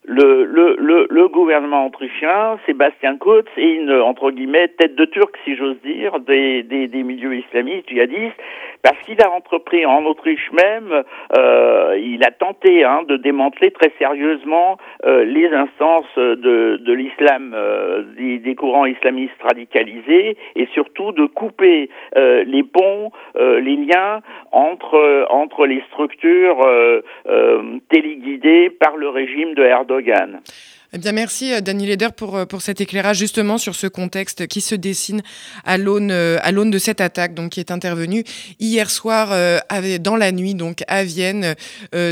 le, 0.05 0.43
le, 0.45 0.75
le, 0.79 1.07
le, 1.09 1.27
gouvernement 1.29 1.87
autrichien, 1.87 2.59
Sébastien 2.65 3.17
Kurz, 3.17 3.45
est 3.57 3.75
une, 3.75 3.91
entre 3.91 4.31
guillemets, 4.31 4.67
tête 4.67 4.95
de 4.95 5.05
turc, 5.05 5.35
si 5.45 5.55
j'ose 5.55 5.77
dire, 5.83 6.19
des, 6.19 6.63
des, 6.63 6.87
des 6.87 7.03
milieux 7.03 7.35
islamistes, 7.35 7.87
djihadistes, 7.87 8.35
parce 8.83 8.99
qu'il 9.05 9.21
a 9.21 9.31
entrepris 9.31 9.85
en 9.85 10.05
Autriche 10.05 10.51
même, 10.51 11.03
euh, 11.37 11.97
il 11.97 12.23
a 12.23 12.31
tenté 12.31 12.83
hein, 12.83 13.03
de 13.07 13.15
démanteler 13.15 13.71
très 13.71 13.91
sérieusement 13.97 14.77
euh, 15.05 15.23
les 15.23 15.47
instances 15.47 16.17
de, 16.17 16.77
de 16.77 16.93
l'islam, 16.93 17.53
euh, 17.55 18.03
des, 18.17 18.39
des, 18.39 18.55
courants 18.55 18.85
islamistes 18.85 19.41
radicalisés, 19.41 20.37
et 20.55 20.67
surtout 20.73 21.13
de 21.13 21.25
couper 21.25 21.89
euh, 22.17 22.43
les 22.43 22.63
ponts, 22.63 23.11
euh, 23.37 23.61
les 23.61 23.77
liens 23.77 24.19
entre, 24.51 25.27
entre 25.29 25.65
les 25.65 25.81
structures 25.91 26.61
téléguidées 27.89 28.69
par 28.69 28.97
le 28.97 29.07
régime 29.07 29.53
de 29.53 29.63
Erdogan. 29.63 30.41
Eh 30.95 30.99
bien, 30.99 31.11
merci 31.11 31.51
euh, 31.51 31.59
Dany 31.59 31.87
Leder 31.87 32.09
pour, 32.15 32.35
euh, 32.35 32.45
pour 32.45 32.61
cet 32.61 32.79
éclairage 32.79 33.17
justement 33.17 33.57
sur 33.57 33.73
ce 33.73 33.87
contexte 33.87 34.45
qui 34.45 34.61
se 34.61 34.75
dessine 34.75 35.23
à 35.65 35.77
l'aune 35.79 36.11
euh, 36.11 36.39
de 36.53 36.77
cette 36.77 37.01
attaque 37.01 37.33
donc 37.33 37.53
qui 37.53 37.59
est 37.59 37.71
intervenue 37.71 38.23
hier 38.59 38.89
soir 38.89 39.29
dans 39.99 40.15
la 40.15 40.31
nuit 40.31 40.55
donc 40.55 40.83
à 40.87 41.03
Vienne 41.03 41.55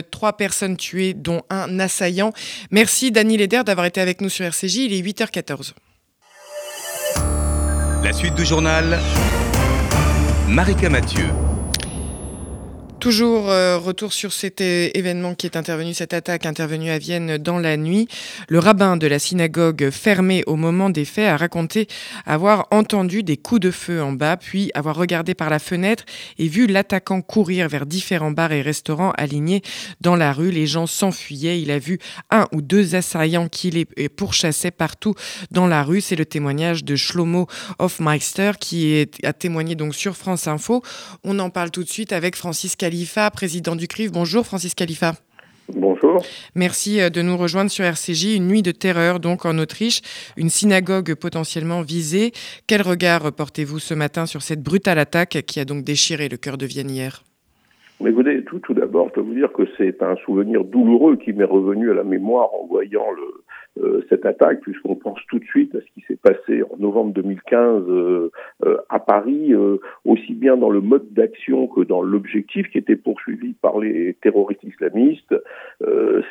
trois 0.10 0.34
personnes 0.34 0.78
tuées 0.78 1.14
dont 1.14 1.42
un 1.50 1.80
assaillant. 1.80 2.34
Merci 2.72 3.12
Dany 3.12 3.38
Leder 3.38 3.62
d'avoir 3.66 3.86
été 3.86 4.02
avec 4.02 4.20
nous 4.20 4.30
sur 4.30 4.46
RCJ. 4.46 4.76
Il 4.78 4.94
est 4.94 5.02
8h14. 5.02 5.74
La 8.04 8.14
suite 8.14 8.36
du 8.36 8.46
journal 8.46 9.00
Marika 10.48 10.90
Mathieu. 10.90 11.28
Toujours 13.02 13.50
euh, 13.50 13.80
retour 13.80 14.14
sur 14.14 14.32
cet 14.32 14.62
événement 14.62 15.34
qui 15.34 15.48
est 15.48 15.58
intervenu, 15.58 15.96
cette 15.96 16.14
attaque 16.14 16.46
intervenue 16.46 16.92
à 16.92 17.00
Vienne 17.00 17.40
dans 17.40 17.58
la 17.58 17.76
nuit. 17.76 18.08
Le 18.48 18.60
rabbin 18.60 18.96
de 18.96 19.08
la 19.08 19.18
synagogue 19.18 19.90
fermée 19.90 20.44
au 20.46 20.56
moment 20.56 20.92
des 20.92 21.04
faits 21.04 21.28
a 21.28 21.36
raconté 21.36 21.88
avoir 22.28 22.68
entendu 22.70 23.24
des 23.24 23.38
coups 23.38 23.62
de 23.62 23.72
feu 23.72 24.04
en 24.04 24.12
bas, 24.12 24.38
puis 24.38 24.70
avoir 24.76 24.96
regardé 24.96 25.34
par 25.34 25.50
la 25.50 25.58
fenêtre 25.58 26.04
et 26.38 26.48
vu 26.48 26.68
l'attaquant 26.68 27.24
courir 27.24 27.68
vers 27.70 27.88
différents 27.88 28.30
bars 28.30 28.52
et 28.52 28.62
restaurants 28.62 29.14
alignés 29.18 29.64
dans 30.02 30.16
la 30.16 30.32
rue. 30.32 30.52
Les 30.52 30.68
gens 30.68 30.86
s'enfuyaient. 30.86 31.60
Il 31.60 31.72
a 31.72 31.80
vu 31.80 31.98
un 32.30 32.46
ou 32.52 32.62
deux 32.62 32.94
assaillants 32.94 33.48
qui 33.48 33.72
les 33.72 33.86
pourchassaient 34.10 34.70
partout 34.70 35.16
dans 35.50 35.66
la 35.66 35.82
rue. 35.82 36.02
C'est 36.02 36.16
le 36.16 36.26
témoignage 36.26 36.84
de 36.84 36.96
Shlomo 36.96 37.48
Hofmeister 37.80 38.52
qui 38.60 39.08
a 39.24 39.34
témoigné 39.34 39.74
donc 39.74 39.96
sur 39.96 40.16
France 40.16 40.46
Info. 40.48 40.84
On 41.24 41.40
en 41.40 41.50
parle 41.50 41.72
tout 41.72 41.84
de 41.84 41.90
suite 41.90 42.14
avec 42.14 42.36
Francis 42.36 42.76
Khalifa, 42.92 43.32
président 43.32 43.78
du 43.78 43.88
CRIF. 43.88 44.12
Bonjour 44.12 44.46
Francis 44.46 44.76
Khalifa. 44.76 45.14
Bonjour. 45.74 46.22
Merci 46.56 47.00
euh, 47.00 47.10
de 47.10 47.22
nous 47.22 47.38
rejoindre 47.38 47.72
sur 47.72 47.86
RCJ. 47.86 48.36
Une 48.36 48.48
nuit 48.48 48.64
de 48.64 48.72
terreur 48.72 49.22
donc 49.22 49.46
en 49.46 49.58
Autriche, 49.60 50.02
une 50.36 50.50
synagogue 50.50 51.16
potentiellement 51.16 51.84
visée. 51.84 52.34
Quel 52.68 52.82
regard 52.82 53.32
portez-vous 53.32 53.80
ce 53.80 53.94
matin 53.94 54.26
sur 54.26 54.42
cette 54.42 54.62
brutale 54.62 55.00
attaque 55.00 55.38
qui 55.48 55.62
a 55.62 55.64
donc 55.64 55.86
déchiré 55.86 56.28
le 56.28 56.36
cœur 56.36 56.58
de 56.58 56.66
Vienne 56.66 56.90
hier? 56.90 57.24
Écoutez, 58.06 58.44
tout, 58.44 58.60
tout 58.60 58.74
d'abord, 58.74 59.08
je 59.08 59.14
peux 59.14 59.22
vous 59.22 59.36
dire 59.36 59.54
que 59.54 59.64
c'est 59.78 60.04
un 60.04 60.18
souvenir 60.26 60.66
douloureux 60.66 61.16
qui 61.16 61.32
m'est 61.32 61.46
revenu 61.46 61.92
à 61.92 61.94
la 61.94 62.04
mémoire 62.04 62.50
en 62.54 62.68
voyant 62.68 63.10
le, 63.16 63.46
cette 64.10 64.26
attaque, 64.26 64.60
puisqu'on 64.62 64.96
pense 64.96 65.20
tout 65.30 65.40
de 65.40 65.46
suite 65.46 65.74
à 65.76 65.80
ce 65.80 65.86
qui 65.94 66.02
s'est 66.08 66.18
passé 66.22 66.64
en 66.64 66.78
novembre 66.78 67.14
2015 67.14 67.84
euh, 67.88 68.32
euh, 68.66 68.78
à 68.90 69.00
Paris, 69.00 69.54
aussi 70.06 70.34
bien 70.34 70.58
dans 70.58 70.70
le 70.70 70.82
mode 70.82 71.14
d'action 71.14 71.68
que 71.68 71.82
dans 71.82 72.02
l'objectif 72.02 72.70
qui 72.70 72.78
était 72.78 72.96
poursuivi 72.96 73.54
par 73.54 73.80
les 73.80 74.16
terroristes 74.22 74.64
islamistes. 74.64 75.34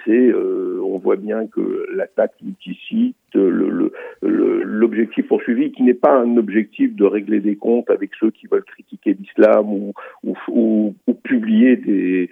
c'est, 0.05 0.35
on 0.35 0.99
voit 0.99 1.17
bien 1.17 1.47
que 1.47 1.87
l'attaque 1.95 2.35
multisite, 2.43 3.17
l'objectif 4.23 5.27
poursuivi, 5.29 5.73
qui 5.73 5.83
n'est 5.83 5.95
pas 5.95 6.13
un 6.13 6.37
objectif 6.37 6.95
de 6.95 7.05
régler 7.05 7.41
des 7.41 7.57
comptes 7.57 7.91
avec 7.91 8.11
ceux 8.19 8.31
qui 8.31 8.47
veulent 8.47 8.65
critiquer 8.65 9.17
l'islam 9.19 9.73
ou, 9.73 9.95
ou, 10.25 10.95
ou, 11.07 11.15
publier 11.15 11.77
des, 11.77 12.31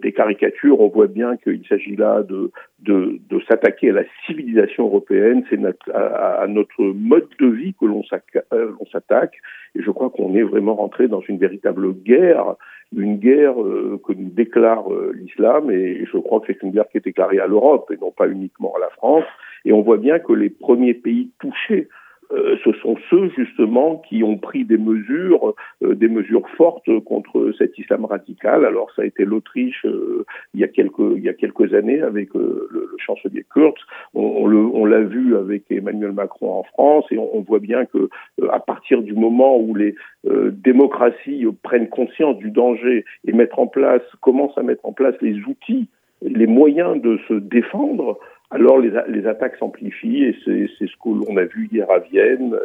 des 0.00 0.12
caricatures, 0.12 0.80
on 0.80 0.88
voit 0.88 1.06
bien 1.06 1.36
qu'il 1.36 1.66
s'agit 1.68 1.96
là 1.96 2.22
de, 2.22 2.50
de, 2.80 3.18
de 3.28 3.40
s'attaquer 3.48 3.90
à 3.90 3.92
la 3.92 4.04
civilisation 4.26 4.86
européenne, 4.86 5.44
c'est 5.50 5.58
à, 5.92 6.46
notre 6.48 6.82
mode 6.82 7.28
de 7.40 7.46
vie 7.46 7.74
que 7.74 7.84
euh, 7.84 8.72
l'on 8.78 8.86
s'attaque. 8.86 9.34
Et 9.74 9.82
je 9.82 9.90
crois 9.90 10.10
qu'on 10.10 10.34
est 10.34 10.42
vraiment 10.42 10.74
rentré 10.74 11.08
dans 11.08 11.20
une 11.20 11.38
véritable 11.38 11.92
guerre, 11.92 12.54
une 12.96 13.16
guerre 13.16 13.60
euh, 13.60 14.00
que 14.06 14.12
nous 14.12 14.30
déclare 14.30 14.92
euh, 14.92 15.12
l'islam. 15.14 15.70
Et 15.70 16.04
je 16.06 16.18
crois 16.18 16.40
que 16.40 16.46
c'est 16.48 16.62
une 16.62 16.70
guerre 16.70 16.88
qui 16.90 16.98
est 16.98 17.04
déclarée 17.04 17.40
à 17.40 17.46
l'Europe 17.46 17.90
et 17.92 17.96
non 18.00 18.12
pas 18.12 18.28
uniquement 18.28 18.74
à 18.76 18.80
la 18.80 18.90
France. 18.90 19.24
Et 19.68 19.72
on 19.72 19.82
voit 19.82 19.98
bien 19.98 20.18
que 20.18 20.32
les 20.32 20.48
premiers 20.48 20.94
pays 20.94 21.30
touchés 21.38 21.88
euh, 22.30 22.56
ce 22.62 22.72
sont 22.72 22.96
ceux 23.08 23.30
justement 23.30 24.02
qui 24.06 24.22
ont 24.22 24.36
pris 24.36 24.64
des 24.64 24.76
mesures, 24.76 25.54
euh, 25.82 25.94
des 25.94 26.08
mesures 26.08 26.46
fortes 26.58 26.90
contre 27.04 27.52
cet 27.56 27.78
islam 27.78 28.04
radical. 28.04 28.66
Alors 28.66 28.90
ça 28.94 29.02
a 29.02 29.04
été 29.06 29.24
l'Autriche 29.24 29.86
euh, 29.86 30.26
il 30.52 30.60
y 30.60 30.64
a 30.64 30.68
quelques 30.68 30.98
il 31.16 31.22
y 31.22 31.28
a 31.30 31.32
quelques 31.32 31.72
années 31.72 32.02
avec 32.02 32.34
le, 32.34 32.68
le, 32.70 32.90
chancelier 32.98 33.46
Kurz. 33.50 33.80
On, 34.12 34.20
on 34.20 34.84
l'a 34.84 35.00
vu 35.00 35.36
avec 35.36 35.64
Emmanuel 35.70 36.12
Macron 36.12 36.50
en 36.58 36.62
France 36.64 37.06
et 37.10 37.16
on, 37.16 37.34
on 37.34 37.40
voit 37.40 37.60
bien 37.60 37.86
que 37.86 38.10
à 38.50 38.60
partir 38.60 39.02
du 39.02 39.14
moment 39.14 39.56
où 39.58 39.74
les 39.74 39.94
démocraties 40.24 41.46
prennent 41.62 41.88
conscience 41.88 42.36
du 42.36 42.50
danger 42.50 43.04
et 43.26 43.32
mettent 43.32 43.58
en 43.58 43.68
place 43.68 44.02
commencent 44.20 44.58
à 44.58 44.62
mettre 44.62 44.84
en 44.84 44.92
place 44.92 45.14
les 45.22 45.38
outils, 45.44 45.88
les 46.20 46.46
moyens 46.46 47.00
de 47.00 47.18
se 47.28 47.34
défendre 47.34 48.18
alors 48.50 48.78
les, 48.78 48.92
les 49.08 49.26
attaques 49.26 49.56
s'amplifient 49.58 50.24
et 50.24 50.36
c'est 50.44 50.86
ce 50.86 50.96
que 51.02 51.08
l'on 51.08 51.36
a 51.36 51.44
vu 51.44 51.68
hier 51.70 51.90
à 51.90 51.98
Vienne. 51.98 52.56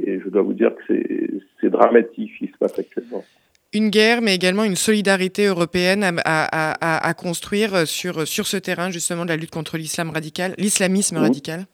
Et 0.00 0.20
je 0.20 0.28
dois 0.28 0.42
vous 0.42 0.54
dire 0.54 0.72
que 0.74 0.94
c'est 1.60 1.70
dramatique 1.70 2.32
ce 2.34 2.46
qui 2.46 2.52
se 2.52 2.58
passe 2.58 2.78
actuellement 2.78 3.24
une 3.76 3.90
guerre, 3.90 4.22
mais 4.22 4.36
également 4.36 4.62
une 4.62 4.76
solidarité 4.76 5.46
européenne 5.46 6.04
à, 6.24 7.08
à, 7.08 7.14
construire 7.14 7.88
sur, 7.88 8.26
sur 8.26 8.46
ce 8.46 8.56
terrain 8.56 8.90
justement 8.90 9.24
de 9.24 9.30
la 9.30 9.36
lutte 9.36 9.50
contre 9.50 9.76
l'islam 9.76 10.10
radical, 10.10 10.54
l'islamisme 10.58 11.16
radical 11.16 11.64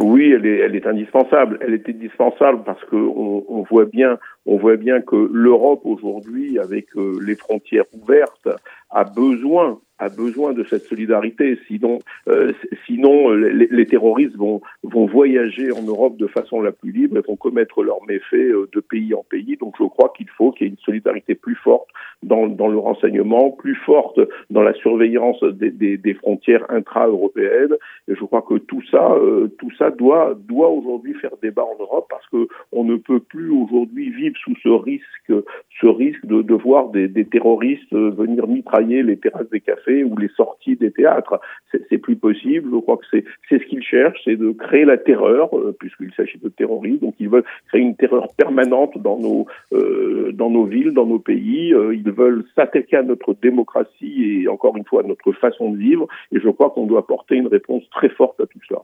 oui, 0.00 0.32
elle 0.32 0.46
est, 0.46 0.60
elle 0.60 0.74
est 0.74 0.86
indispensable. 0.86 1.58
Elle 1.60 1.74
est 1.74 1.86
indispensable 1.86 2.62
parce 2.64 2.82
que 2.86 2.96
on, 2.96 3.44
on 3.48 3.62
voit 3.64 3.84
bien, 3.84 4.18
on 4.46 4.56
voit 4.56 4.76
bien 4.76 5.02
que 5.02 5.28
l'Europe 5.30 5.82
aujourd'hui, 5.84 6.58
avec 6.58 6.86
euh, 6.96 7.18
les 7.22 7.36
frontières 7.36 7.84
ouvertes, 7.92 8.48
a 8.88 9.04
besoin 9.04 9.78
a 10.00 10.08
besoin 10.08 10.52
de 10.54 10.64
cette 10.64 10.84
solidarité. 10.84 11.58
Sinon, 11.68 11.98
euh, 12.28 12.52
sinon 12.86 13.30
euh, 13.30 13.50
les, 13.50 13.68
les, 13.70 13.86
terroristes 13.86 14.36
vont, 14.36 14.62
vont 14.82 15.06
voyager 15.06 15.70
en 15.72 15.82
Europe 15.82 16.16
de 16.16 16.26
façon 16.26 16.62
la 16.62 16.72
plus 16.72 16.90
libre 16.90 17.18
et 17.18 17.20
vont 17.20 17.36
commettre 17.36 17.82
leurs 17.82 18.02
méfaits 18.08 18.34
euh, 18.34 18.68
de 18.72 18.80
pays 18.80 19.12
en 19.14 19.24
pays. 19.28 19.56
Donc, 19.60 19.74
je 19.78 19.84
crois 19.84 20.12
qu'il 20.16 20.28
faut 20.30 20.52
qu'il 20.52 20.66
y 20.66 20.70
ait 20.70 20.72
une 20.72 20.84
solidarité 20.84 21.34
plus 21.34 21.54
forte 21.54 21.88
dans, 22.22 22.46
dans 22.46 22.68
le 22.68 22.78
renseignement, 22.78 23.50
plus 23.50 23.74
forte 23.74 24.18
dans 24.48 24.62
la 24.62 24.72
surveillance 24.74 25.42
des, 25.42 25.70
des, 25.70 25.98
des 25.98 26.14
frontières 26.14 26.64
intra-européennes. 26.70 27.76
Et 28.08 28.14
je 28.14 28.24
crois 28.24 28.42
que 28.42 28.54
tout 28.54 28.82
ça, 28.90 29.12
euh, 29.12 29.48
tout 29.58 29.70
ça 29.78 29.90
doit, 29.90 30.34
doit 30.48 30.70
aujourd'hui 30.70 31.12
faire 31.14 31.36
débat 31.42 31.64
en 31.64 31.76
Europe 31.78 32.06
parce 32.08 32.26
que 32.28 32.48
on 32.72 32.84
ne 32.84 32.96
peut 32.96 33.20
plus 33.20 33.50
aujourd'hui 33.50 34.10
vivre 34.10 34.36
sous 34.38 34.56
ce 34.62 34.68
risque, 34.68 35.32
ce 35.80 35.86
risque 35.86 36.24
de, 36.24 36.40
de 36.40 36.54
voir 36.54 36.88
des, 36.88 37.06
des 37.06 37.26
terroristes 37.26 37.92
venir 37.92 38.46
mitrailler 38.46 39.02
les 39.02 39.18
terrasses 39.18 39.50
des 39.50 39.60
cafés 39.60 39.89
ou 40.04 40.16
les 40.16 40.28
sorties 40.36 40.76
des 40.76 40.90
théâtres. 40.90 41.40
C'est 41.88 41.98
plus 41.98 42.16
possible. 42.16 42.68
Je 42.72 42.80
crois 42.80 42.96
que 42.96 43.04
c'est 43.12 43.24
ce 43.50 43.64
qu'ils 43.66 43.82
cherchent, 43.82 44.20
c'est 44.24 44.36
de 44.36 44.50
créer 44.52 44.84
la 44.84 44.98
terreur, 44.98 45.56
euh, 45.56 45.74
puisqu'il 45.78 46.12
s'agit 46.16 46.38
de 46.38 46.48
terrorisme. 46.48 46.98
Donc 46.98 47.14
ils 47.20 47.28
veulent 47.28 47.44
créer 47.68 47.80
une 47.80 47.96
terreur 47.96 48.26
permanente 48.36 48.98
dans 48.98 49.18
nos 49.18 49.46
euh, 49.72 50.32
dans 50.32 50.50
nos 50.50 50.64
villes, 50.64 50.92
dans 50.92 51.06
nos 51.06 51.18
pays. 51.18 51.72
Euh, 51.72 51.94
ils 51.94 52.10
veulent 52.10 52.44
s'attaquer 52.54 52.96
à 52.96 53.02
notre 53.02 53.34
démocratie 53.34 54.42
et 54.42 54.48
encore 54.48 54.76
une 54.76 54.84
fois 54.84 55.02
à 55.02 55.06
notre 55.06 55.32
façon 55.32 55.70
de 55.70 55.78
vivre. 55.78 56.08
Et 56.32 56.40
je 56.40 56.48
crois 56.48 56.70
qu'on 56.70 56.86
doit 56.86 57.00
apporter 57.00 57.36
une 57.36 57.48
réponse 57.48 57.84
très 57.90 58.08
forte 58.08 58.40
à 58.40 58.46
tout 58.46 58.58
cela. 58.68 58.80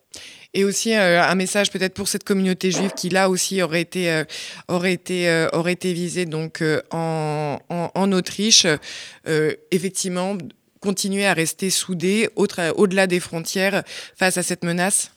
Et 0.54 0.64
aussi 0.64 0.94
un 0.94 1.34
message 1.34 1.70
peut-être 1.70 1.94
pour 1.94 2.08
cette 2.08 2.24
communauté 2.24 2.70
juive 2.70 2.92
qui 2.94 3.08
là 3.08 3.28
aussi 3.28 3.62
aurait 3.62 3.82
été 3.82 4.22
aurait 4.68 4.94
été 4.94 5.46
aurait 5.52 5.72
été 5.72 5.92
visée 5.92 6.24
donc 6.24 6.62
en, 6.92 7.58
en, 7.68 7.88
en 7.94 8.12
Autriche. 8.12 8.66
effectivement 9.70 10.36
continuer 10.80 11.26
à 11.26 11.34
rester 11.34 11.70
soudés 11.70 12.28
au-delà 12.36 13.06
des 13.06 13.20
frontières 13.20 13.82
face 13.86 14.38
à 14.38 14.42
cette 14.42 14.64
menace? 14.64 15.12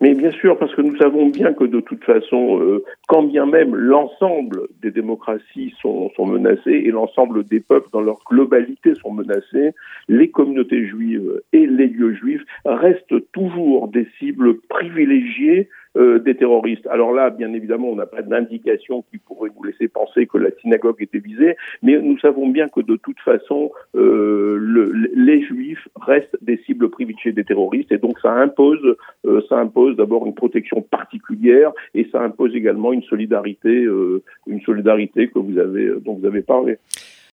Mais 0.00 0.12
bien 0.14 0.32
sûr, 0.32 0.58
parce 0.58 0.74
que 0.74 0.82
nous 0.82 0.96
savons 0.96 1.28
bien 1.28 1.52
que 1.52 1.64
de 1.64 1.80
toute 1.80 2.04
façon, 2.04 2.60
euh, 2.60 2.84
quand 3.06 3.22
bien 3.22 3.46
même 3.46 3.74
l'ensemble 3.76 4.62
des 4.82 4.90
démocraties 4.90 5.72
sont, 5.80 6.10
sont 6.16 6.26
menacées 6.26 6.82
et 6.84 6.90
l'ensemble 6.90 7.44
des 7.44 7.60
peuples 7.60 7.88
dans 7.92 8.00
leur 8.00 8.18
globalité 8.28 8.94
sont 8.96 9.12
menacés, 9.12 9.70
les 10.08 10.30
communautés 10.30 10.86
juives 10.86 11.40
et 11.52 11.66
les 11.66 11.86
lieux 11.86 12.14
juifs 12.14 12.42
restent 12.64 13.30
toujours 13.32 13.88
des 13.88 14.06
cibles 14.18 14.60
privilégiées 14.68 15.68
euh, 15.96 16.18
des 16.18 16.36
terroristes. 16.36 16.86
Alors 16.88 17.12
là, 17.12 17.30
bien 17.30 17.52
évidemment, 17.52 17.88
on 17.88 17.96
n'a 17.96 18.06
pas 18.06 18.22
d'indication 18.22 19.04
qui 19.10 19.18
pourrait 19.18 19.50
nous 19.56 19.64
laisser 19.64 19.88
penser 19.88 20.26
que 20.26 20.38
la 20.38 20.50
synagogue 20.60 20.96
était 21.00 21.18
visée, 21.18 21.56
mais 21.82 22.00
nous 22.00 22.18
savons 22.18 22.48
bien 22.48 22.68
que 22.68 22.80
de 22.80 22.96
toute 22.96 23.20
façon, 23.20 23.70
euh, 23.94 24.56
le, 24.60 24.92
les 25.14 25.42
juifs 25.42 25.88
restent 26.00 26.36
des 26.42 26.58
cibles 26.66 26.90
privilégiées 26.90 27.32
des 27.32 27.44
terroristes, 27.44 27.92
et 27.92 27.98
donc 27.98 28.18
ça 28.20 28.32
impose, 28.32 28.96
euh, 29.26 29.40
ça 29.48 29.56
impose 29.56 29.96
d'abord 29.96 30.26
une 30.26 30.34
protection 30.34 30.82
particulière, 30.82 31.72
et 31.94 32.08
ça 32.10 32.20
impose 32.20 32.54
également 32.54 32.92
une 32.92 33.02
solidarité, 33.02 33.84
euh, 33.84 34.22
une 34.46 34.60
solidarité 34.62 35.28
que 35.28 35.38
vous 35.38 35.58
avez, 35.58 35.92
dont 36.00 36.14
vous 36.14 36.26
avez 36.26 36.42
parlé. 36.42 36.78